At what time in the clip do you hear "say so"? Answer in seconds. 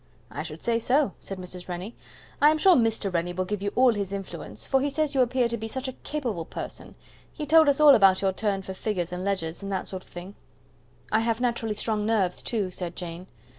0.63-1.11